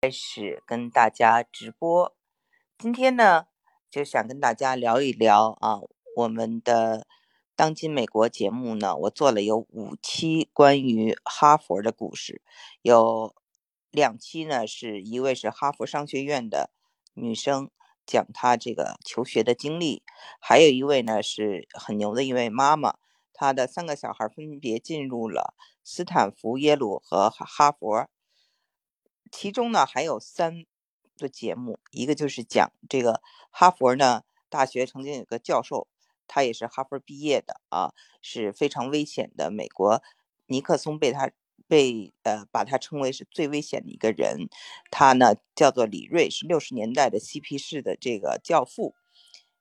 [0.00, 2.16] 开始跟大家直播。
[2.78, 3.46] 今天呢，
[3.90, 5.80] 就想跟大家聊一聊啊，
[6.14, 7.04] 我们的
[7.56, 12.40] 当今美国节目呢，我做了有五期关于哈佛的故事，
[12.80, 13.34] 有
[13.90, 16.70] 两期呢是一位是哈佛商学院的
[17.14, 17.68] 女生
[18.06, 20.04] 讲她这个求学的经历，
[20.38, 22.98] 还有一位呢是很牛的一位妈妈，
[23.32, 28.08] 她的三个小孩分别进入了斯坦福、耶鲁和哈佛。
[29.30, 30.64] 其中呢还有三
[31.16, 35.88] 个节目，一个就是讲这个哈佛呢大学曾经有个教授，
[36.26, 39.50] 他也是哈佛毕业的啊，是非常危险的。
[39.50, 40.02] 美国
[40.46, 41.30] 尼克松被他
[41.66, 44.48] 被呃把他称为是最危险的一个人，
[44.90, 48.94] 他呢叫做李瑞，是六十年代的嬉皮士的这个教父。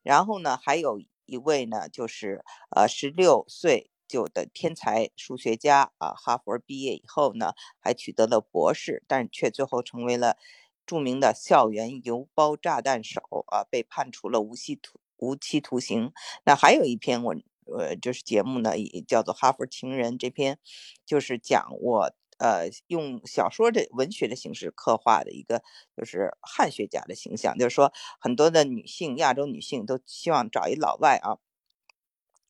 [0.04, 3.90] 然后呢还有一位呢就是呃十六岁。
[4.08, 10.38] 就的天才数学家啊，哈佛毕业以后呢，还取得了博士，但却最后成为了
[10.86, 16.14] 著名的校园邮包炸弹手啊，被判处了无期徒无期徒刑。
[16.46, 20.14] 那还有一篇文，呃，就是节目呢，也叫做《哈佛情人》。
[20.18, 20.58] 这篇
[21.06, 25.62] 就是讲我呃用小说的文学的形式刻画的一个，
[25.98, 31.40] 就是汉学家的形象，就是说很多的女性，亚洲女性都希望找一老外啊。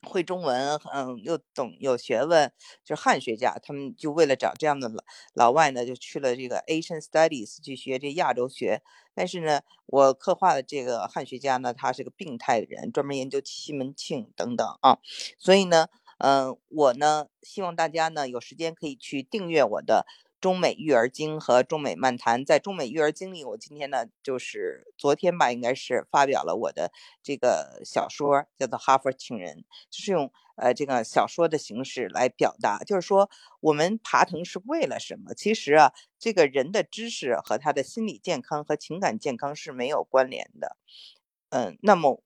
[0.07, 2.51] 会中文，嗯，又懂有学问，
[2.83, 8.81] 就是汉学家，他们就为了找这样的老老外呢，就去了这个 Asian Studies 去学这亚洲学。
[9.13, 14.99] 但是呢，我刻画的这个汉学家呢，他是个病态的人，专门研究西门庆等等啊。
[15.37, 15.87] 所以呢，
[16.19, 20.05] 嗯，我呢希望大家呢有时间可以去订阅我的。
[20.39, 26.91] 中美育儿经和中美漫谈，在中美育儿经里，我今天呢就是昨天吧，应该是发表了我的
[27.23, 29.57] 这个小说，叫做《哈佛情人》，
[29.89, 33.29] 就是用呃这个小说的形式来表达，就是说
[33.61, 35.33] 我们爬藤是为了什么？
[35.33, 40.77] 其实啊，这个人的知识和他的心理健康和情感健康是没有关联的。
[41.49, 42.21] 嗯，那么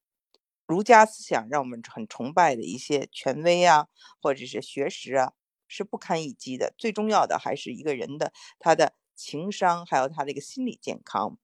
[0.67, 3.87] 儒家思想让我们很崇拜的一些权威啊，
[4.21, 5.33] 或者是学识啊。
[5.71, 6.73] 是不堪一击的。
[6.77, 11.37] 最重要的还是一个人的他的情商，还有他这个心理健康。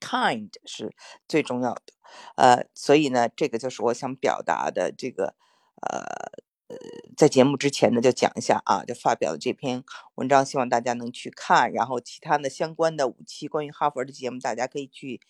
[0.00, 0.94] Kind 是
[1.28, 1.82] 最重要的。
[2.36, 5.34] 呃，所以呢，这个就是我想表达的这个。
[5.82, 6.00] 呃
[6.68, 6.76] 呃，
[7.16, 9.84] 在节目之前呢，就讲一下啊，就发表了这篇
[10.16, 11.70] 文章，希望大家能去看。
[11.70, 15.20] 然后其他的相关的五期关于哈佛的节目，大家可以去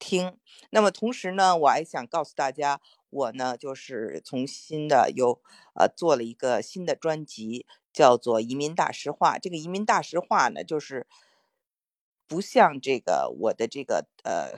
[0.00, 0.36] 听。
[0.70, 2.80] 那么同时呢，我还想告诉大家。
[3.12, 5.40] 我呢，就是从新的又
[5.74, 9.34] 呃做了一个新的专辑，叫做《移民大实话》。
[9.40, 11.08] 这个《移民大实话》呢，就是
[12.28, 14.56] 不像这个我的这个呃，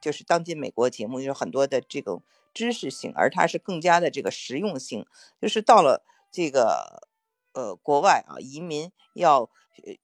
[0.00, 2.22] 就是当今美国节目有很多的这种
[2.54, 5.04] 知识性，而它是更加的这个实用性。
[5.38, 6.02] 就是到了
[6.32, 7.09] 这个
[7.52, 9.50] 呃国外啊，移民要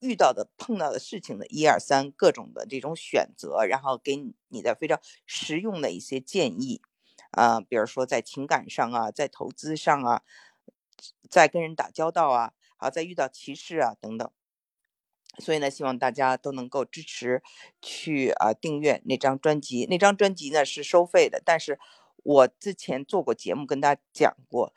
[0.00, 4.16] 遇到的碰到的事情的一二三各种的这种选择，然后给
[4.48, 6.80] 你的非常实用的一些建议。
[7.32, 10.22] 啊，比如说在情感上啊，在投资上啊，
[11.28, 14.30] 在跟人打交道啊，好，在遇到歧视啊等等，
[15.38, 17.42] 所以呢，希望大家都能够支持
[17.82, 19.84] 去啊订阅那张专辑。
[19.90, 21.78] 那张专辑呢是收费的，但是
[22.22, 24.72] 我之前做过节目跟大家讲过，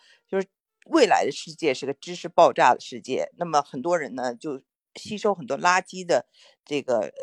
[0.89, 4.61] 未来的世界是个知识爆炸的世界，那么很多人呢就
[4.95, 6.27] 吸收很多垃圾的
[6.65, 7.13] 这个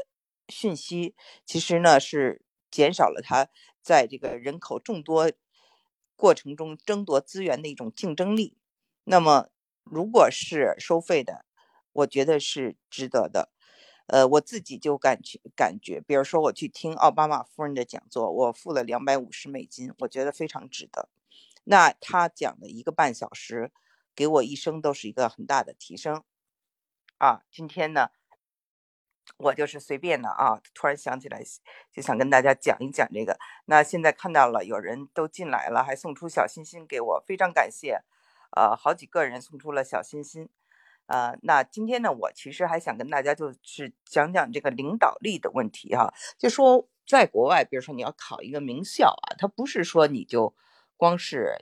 [0.48, 3.48] 讯息，其实呢是减少了他。
[3.82, 5.30] 在这个人口众多
[6.16, 8.56] 过程中争夺资源的一种竞争力，
[9.04, 9.48] 那么
[9.84, 11.44] 如果是收费的，
[11.92, 13.52] 我觉得是值得的。
[14.08, 21.08] 呃，我自己就感觉感觉，比如说我去听奥巴马夫人的讲座，我付了两百五十美金，我觉得非常值得。
[21.68, 23.72] 那他讲的一个半小时，
[24.14, 26.22] 给我一生都是一个很大的提升。
[27.18, 28.10] 啊，今天呢？
[29.38, 31.42] 我就是随便的啊，突然想起来，
[31.92, 33.36] 就想跟大家讲一讲这个。
[33.64, 38.04] 那现在看到了有人都进来了，还送出小心心给我，非常感谢。
[38.56, 40.48] 呃，好几个人送出了小心心。
[41.06, 46.14] 呃，那今天呢，我其实还想跟大家就是讲讲这个领导力的问题哈。
[46.38, 50.54] 就说在国外，比如说你要考一个名校啊，它不是说你就
[50.96, 51.58] 光是。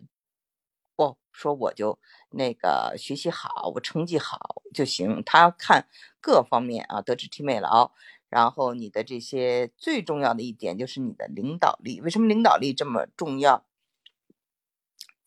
[0.96, 1.98] 不说我就
[2.30, 5.22] 那个学习好，我成绩好就行。
[5.24, 5.88] 他看
[6.20, 7.92] 各方面啊，德智体美劳。
[8.28, 12.00] 然后你的这些最重要的一点就是你的领导力。
[12.00, 13.66] 为什么领导力这么重要？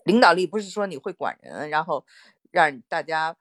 [0.05, 2.05] 领导力不是说你会管人，然后
[2.51, 3.35] 让大家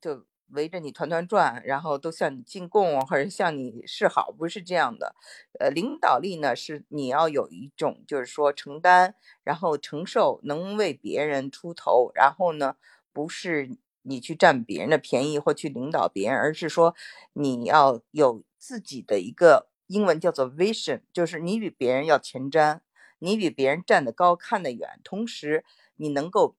[0.00, 0.24] 就。
[0.52, 5.14] 围着你团团转，然后都向你进贡或者向你示好，不是这样的。
[5.58, 12.76] 呃，领导力呢，是你要有一种，就是说承担，然后承受，能为别人出头，然后呢，
[13.12, 16.94] 不是你去占别人的便宜或去领导别人，而是说
[17.32, 22.80] 你要有自己的一个英文叫做 vision，就是你比别人要前瞻，
[23.20, 25.64] 你比别人站得高看得远，同时
[25.96, 26.56] 你能够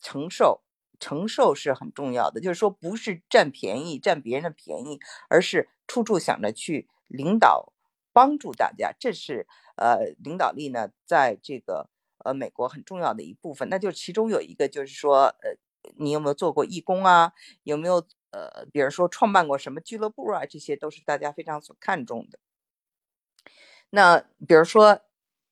[0.00, 0.63] 承受，
[1.04, 4.98] 承受是很重要的，就是说不是占便宜占别人的便宜，
[5.28, 7.72] 而是处处想着去领导
[8.12, 9.46] 帮助大家，这是
[9.76, 11.90] 呃领导力呢在这个。
[12.24, 15.58] 呃，美国很重要的一部分，那就其中有一个就是说，呃，
[15.98, 17.34] 你有没有做过义工啊？
[17.64, 17.96] 有没有
[18.30, 20.46] 呃，比如说创办过什么俱乐部啊？
[20.46, 22.38] 这些都是大家非常所看重的。
[23.90, 25.00] 那比如说，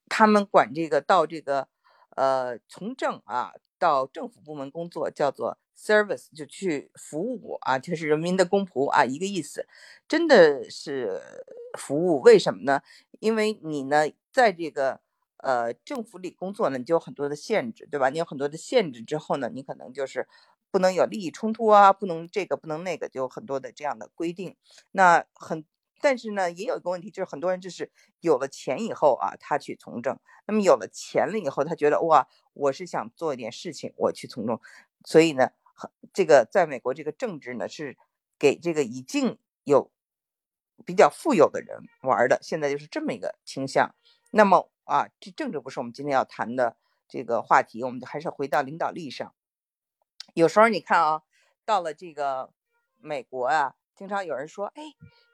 [0.08, 1.68] 他们管这个到这个
[2.16, 3.52] 呃从政啊，
[3.82, 9.66] 到政府部门工作叫做 service，就去服务啊，就是人民的公仆啊，一个意思，
[10.06, 11.20] 真的是
[11.76, 12.20] 服务。
[12.20, 12.82] 为什么呢？
[13.18, 15.00] 因为你呢，在这个。
[15.44, 18.10] 呃，政府里工作呢，你就有很多的限制，对吧？
[18.10, 20.28] 你有很多的限制之后呢，你可能就是
[20.70, 24.54] 不能有利益冲突啊，不能这个不能那个，就很多的这样的规定。
[24.92, 25.64] 那很，
[26.02, 27.90] 但是呢，也有一个问题，就是很多人就是
[28.20, 30.18] 有了钱以后啊，他去从政。
[30.46, 34.58] 那么有了钱了以后，他觉得哇，我是想做一点事情，我去从政。
[35.04, 35.52] 所以呢，
[36.12, 37.96] 这个在美国这个政治呢，是
[38.38, 39.90] 给这个已经有
[40.84, 42.38] 比较富有的人玩的。
[42.42, 43.94] 现在就是这么一个倾向。
[44.32, 44.68] 那么。
[44.84, 46.76] 啊，这政治不是我们今天要谈的
[47.06, 49.32] 这个话题，我们还是回到领导力上。
[50.34, 51.22] 有时候你看啊，
[51.64, 52.52] 到了这个
[52.98, 54.82] 美国啊，经常有人说：“哎，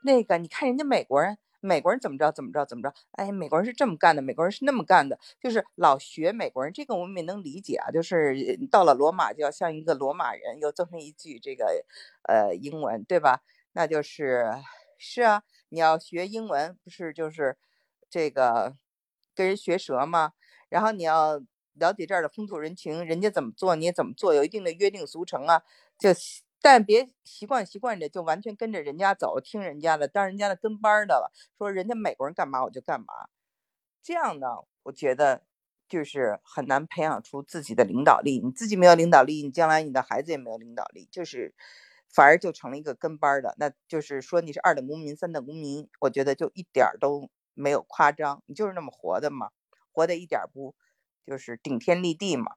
[0.03, 2.93] 那个你看人家美国人，美国人怎么着怎么着怎么着？
[3.13, 6.71] 哎，美国人是这么干的，美国人是那么干的，就是老学美国人。
[6.71, 11.83] 这个我们也能理解啊，就是到了罗马就要像一个罗马人，又增上一句这个
[12.25, 13.41] 呃英文，对吧？
[13.73, 14.45] 那就是
[14.99, 17.57] 是啊，你要学英文，不是就是
[18.11, 18.77] 这个。”
[19.35, 20.33] 跟人学舌吗，
[20.69, 21.41] 然后你要
[21.75, 25.63] 了解这儿的风土人情，人家怎么做你也怎么做，有一定的约定俗成啊。
[25.97, 26.11] 就
[26.61, 31.33] 但别习惯习惯着就完全跟着人家走，听人家的，当人家的跟班的了。
[31.57, 33.07] 说人家美国人干嘛我就干嘛，
[34.03, 34.47] 这样呢，
[34.85, 35.43] 我觉得
[35.89, 38.41] 就是很难培养出自己的领导力。
[38.45, 41.55] 你自己没有领导力，你将来你的孩子也没有领导力，就是
[42.09, 43.55] 反而就成了一个跟班的。
[43.59, 47.31] 那就是说你是二等公民、三等公民，我觉得就一点都。
[47.61, 49.51] 没有夸张，你就是那么活的嘛，
[49.91, 50.77] 活的一点不
[51.27, 52.53] 就是顶天立地嘛？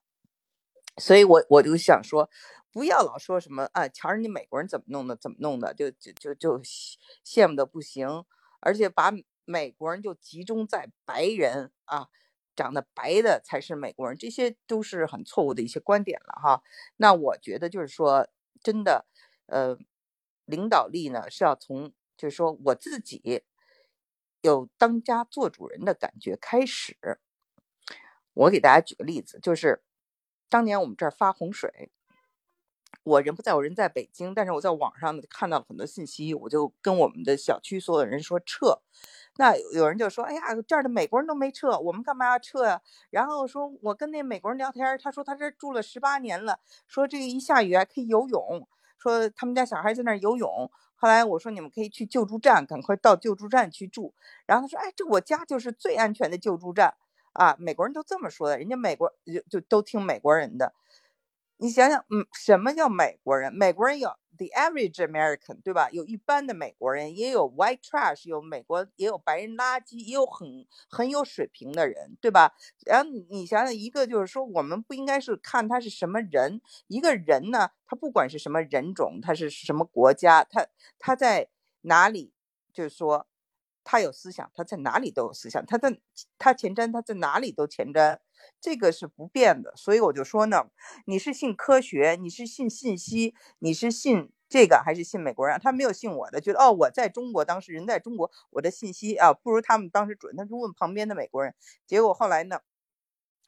[0.97, 2.29] 所以，我我就想说，
[2.71, 6.59] 不要老说什么啊，瞧人家美国人怎么弄的，怎么弄的，就就就就
[7.25, 8.25] 羡慕的不行，
[8.59, 9.11] 而且把
[9.45, 12.07] 美国人就集中在白人啊，
[12.55, 16.63] 长得白的才是美国人，这些都是很错误的一些观点了哈。
[16.97, 18.27] 那我觉得就是说，
[18.61, 19.05] 真的，
[19.47, 19.77] 呃，
[20.45, 23.43] 领导力呢是要从，就是说我自己。
[24.43, 26.97] 有当家做主人的感觉开始。
[28.33, 29.83] 我给大家举个例子，就是
[30.51, 31.89] 当年我们这儿发洪水，
[33.03, 38.81] 我人不在我人在北京，但是我在网上看到了很多信息，我就跟我们的小区所有人说撤。
[39.37, 42.81] 那有人就说：“哎呀，这儿的美国人都没撤，我们干嘛要撤呀？”
[43.11, 48.67] 然后说我跟那美国人聊天，他说他这住了十八年了，说这个一下雨还可以游泳，
[48.97, 50.69] 说他们家小孩在那儿游泳。
[50.95, 54.13] 后来我说你们可以去救助站，赶快到救助站去住。
[54.45, 56.95] 然后他说：“哎，这我家就是最安全的救助站
[57.33, 60.73] 啊！”美国人都这么说的，人家美国就就都听美国人的。
[61.57, 63.53] 你想想，嗯，什么叫美国人？
[63.53, 64.11] 美国人有。
[64.37, 65.89] The average American，对吧？
[65.91, 72.53] 有一般的美国人，也有 white trash，有美国，也有白人垃圾，也有很很有水平的人，对吧？
[72.87, 80.65] 然后你想想，一个就是说，我们不应该是看他是什么人，一个人呢，他不管是什么人种，他是什么国家，他
[80.97, 81.49] 他在
[81.81, 82.33] 哪里，
[82.73, 83.27] 就是说。
[83.83, 85.99] 他有思想，他在哪里都有思想，他在
[86.37, 88.19] 他前瞻，他在哪里都前瞻，
[88.59, 89.73] 这个是不变的。
[89.75, 90.69] 所以我就说呢，
[91.05, 95.59] 你是信科学，你是信信息，你是信这个还是信美国人？
[95.59, 100.35] 他没有信我的，觉得哦，我在中国，当时人在中国，我的信息啊不如他们当时准。
[100.35, 101.55] 他就问旁边的美国人，
[101.87, 102.59] 结果后来呢，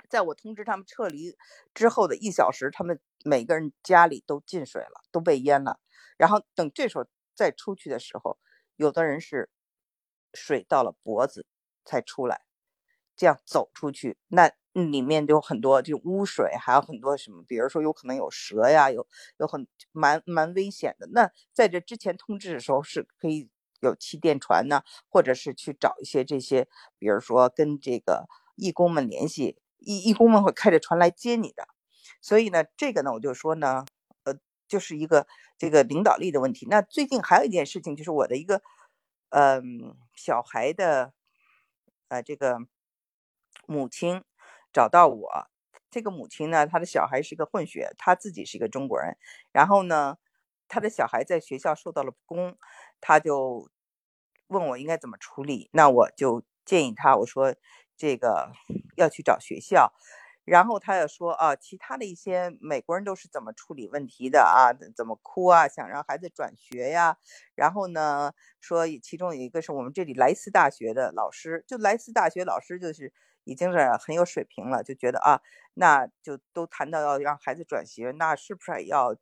[0.09, 1.37] 在我通知他们撤离
[1.73, 5.79] 之后的一小时，他们每个人家里都进水了，都被淹了。
[6.17, 8.39] 然后等这时候再出去的时候，
[8.75, 9.49] 有的人是。
[10.33, 11.45] 水到了脖子
[11.85, 12.41] 才出来，
[13.15, 19.05] 这样走出去，那里面有很多就污水，还有很多什么，比如说有可能有蛇呀，有
[19.37, 21.07] 有很蛮蛮危险的。
[21.11, 23.49] 那在这之前通知的时候，是可以
[23.81, 31.67] 有气垫船呢，或者是去找一些这些，比如说跟这个义工们联系，义义工们会开着船来接你的。
[32.19, 33.85] 所以呢，这个呢，我就说呢，
[34.23, 34.33] 呃，
[34.67, 35.27] 就是一个
[35.59, 36.65] 这个领导力的问题。
[36.67, 38.63] 那最近还有一件事情，就是我的一个。
[39.35, 41.11] 嗯，小孩的，
[42.07, 42.59] 呃，这个
[43.65, 44.23] 母亲
[44.71, 45.47] 找到我，
[45.89, 49.17] 这个母亲呢，她的小孩是个混血，她自己是一个中国人。
[49.51, 50.19] 然后呢，
[50.67, 52.55] 她的小孩在学校受到了不公，
[53.01, 53.71] 她就
[54.45, 55.67] 问我应该怎么处理。
[55.73, 57.55] 那我就建议她，我说
[57.97, 58.51] 这个
[58.95, 59.93] 要去找学校。
[60.45, 64.73] 然后他又说啊，其他的一些美国人都是怎么处理问题的啊？
[64.95, 65.67] 怎么哭啊？
[65.67, 67.17] 想让孩子转学呀？
[67.55, 73.13] 然后呢，说其中有一个是我们这里莱斯大学的老师，就莱斯大学老师就是
[73.45, 75.41] 已经是很有水平了，就觉得啊，
[75.75, 79.15] 那就都谈到要让孩子转学，那是不是也要？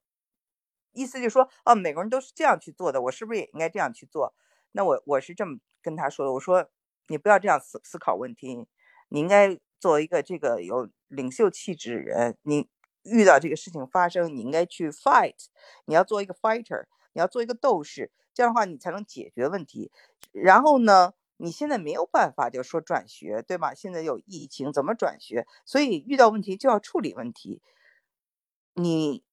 [0.93, 4.33] 意思就是说，哦，美国人都是这样去做的，我是不是也应该这样去做？
[4.71, 6.67] 那我我是这么跟他说的，我说
[7.07, 8.67] 你不要这样思思考问题，
[9.09, 9.59] 你应该。
[9.81, 12.69] 作为一个这个有领袖气质的人，你
[13.01, 15.47] 遇到这个事情发生，你应该去 fight，
[15.85, 19.91] 你要做一个 fighter，你要做一个斗士，这样的话你才能解决问题。
[20.31, 23.73] 然后呢，你现在没有办法就说转学，对吧？
[23.73, 25.47] 现在有疫情，怎么转学？
[25.65, 27.59] 所以遇到问题就要处理问题。
[28.75, 29.23] 你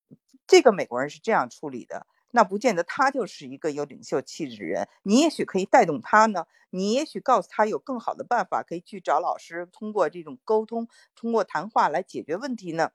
[0.46, 2.06] 这个美国人是这样处理的。
[2.30, 12.90] 那不见得他就是一个有领袖气质的人，你也许可以带动他呢，你也许告诉他有更好的办法，可以去找老师，通过这种沟通，通过谈话来解决问题呢。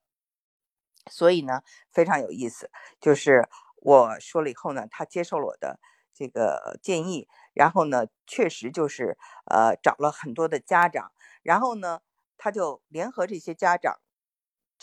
[1.10, 1.62] 所以呢，
[1.92, 2.70] 非常有意思，
[3.02, 5.80] 就是我说了以后呢，他接受了我的
[6.14, 9.18] 这个建议，然后呢，确实就是
[9.52, 11.12] 呃找了很多的家长，
[11.42, 12.00] 然后呢，
[12.38, 14.00] 他就联合这些家长。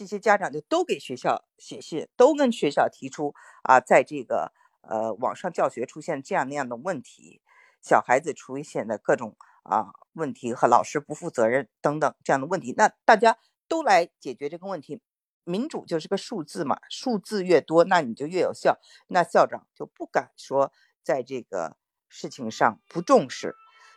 [0.01, 7.43] 这些家长就都给学校写信，都跟学校提出啊，在这个呃网上教学出现这样那样的问题，
[7.83, 13.37] 小孩子出现的各种啊问题和老师不负责任等等这样的问题，那大家
[13.69, 15.03] 都来解决这个问题。
[15.45, 18.79] 民主就是个数字嘛，数字越多，那你就越有效。
[19.09, 21.77] 那校长就不敢说在这个
[22.09, 23.55] 事情上不重视。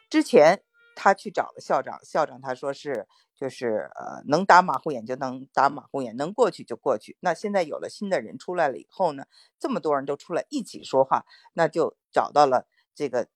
[0.09, 0.65] 之前
[0.97, 3.07] 他去找了校长，校长他说是。
[3.35, 7.17] 就是呃，能打马虎眼就能打马虎眼，能过去就过去。
[7.19, 9.25] 那现在有了新的人出来了以后呢，
[9.59, 13.27] 这么多人都出来一起说话，那就找到了这个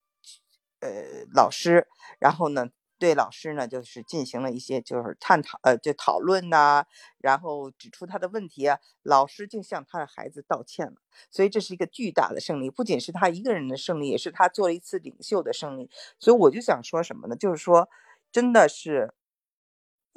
[0.79, 1.87] 呃老师，
[2.19, 6.85] 然后呢，对老师呢就是进行了一些就是探讨呃就讨论呐，
[7.17, 10.93] 然后指出他的问题啊，老师就向他的孩子道歉了。
[11.31, 15.89] 所以这是一个巨大的胜利，不仅是他一个人的胜利，也是他做了一次领袖的胜利。
[16.19, 17.35] 所以我就想说什么呢？
[17.35, 17.89] 就是说，
[18.31, 19.13] 真的是。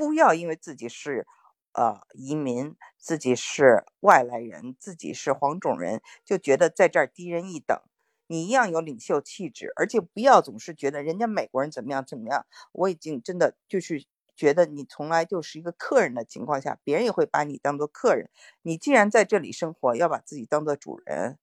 [0.01, 1.27] 不要因为自己是，
[1.75, 7.79] 呃，移民，自己是外来人，自己是黄种人，就觉得在这儿低人一等。
[8.27, 12.47] 你一样有领袖气质，而且不要总是觉得人家美国人怎么样怎么样。
[12.73, 18.31] 我已经真的就是觉得你从来就是一个客人的情况下，别人也会把你当做客人。
[18.63, 21.39] 你既然在这里生活，要把自己当做主人。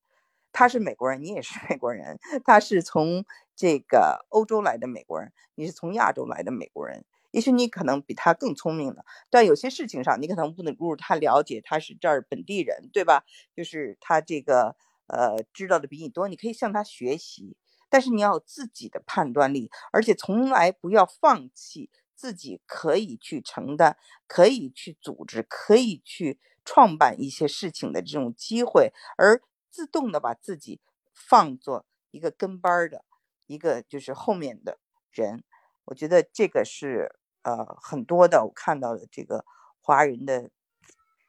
[0.52, 2.18] 他是美国人，你也是美国人。
[2.44, 3.24] 他是从
[3.56, 7.06] 这个欧洲来的美国人，你是从亚洲来的美国人。
[7.38, 13.25] 也许你可能比他更聪明了，但有些事情上你可能不能不如他了解，他是这儿本地人，对吧？
[13.56, 14.75] 就是他这个
[15.06, 17.56] 呃知道的比你多，你可以向他学习，
[17.89, 30.82] 但是你要有自己的判断力，而且从来不要放弃自己可以去承担、可以去组织、可以去创办一些事情的这种机会，而自动的把自己
[31.13, 33.06] 放作一个跟班的
[33.46, 34.79] 一个就是后面的
[35.12, 35.44] 人。
[35.86, 37.16] 我觉得这个是
[37.48, 39.46] 呃很多的我看到的这个
[39.80, 40.50] 华人的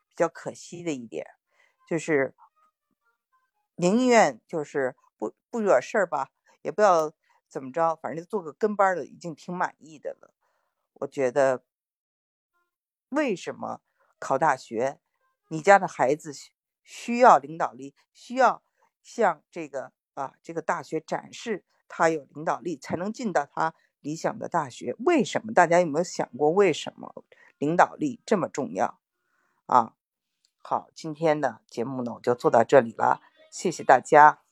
[0.09, 1.25] 比较可惜的一点，
[1.89, 2.35] 就是
[3.77, 6.31] 宁愿就是不不惹事儿吧，
[6.63, 7.13] 也不要
[7.47, 10.35] 怎么着，反正做个跟班的已经挺满意的了。
[10.95, 11.63] 我觉得
[13.11, 13.81] 为什么
[14.19, 14.99] 考大学，
[15.47, 16.33] 你家的孩子
[16.83, 18.65] 需要领导力，需要
[19.05, 23.73] 向这个啊这个大学展示他有领导力，才能进到他。
[24.01, 25.53] 理想的大学为什么？
[25.53, 27.25] 大家有没有想过为什么
[27.59, 29.01] 领导力这么重要
[29.67, 29.95] 啊？
[30.59, 34.43] 好，今天的节目呢，我就做到这里了，谢谢大家。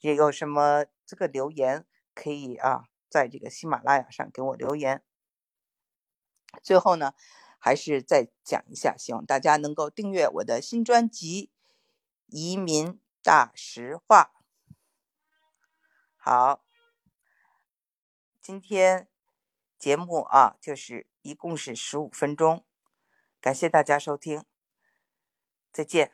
[0.00, 5.02] 也有什么这个留言可以啊，在这个喜马拉雅上给我留言。
[6.62, 7.14] 最后呢，
[7.58, 11.50] 还是再讲一下，希望大家能够订阅我的新专辑
[12.36, 14.32] 《移民大实话》。
[16.16, 16.63] 好。
[18.44, 19.08] 今天
[19.78, 22.62] 节目啊，就是一共是十五分钟，
[23.40, 24.44] 感谢大家收听，
[25.72, 26.12] 再见。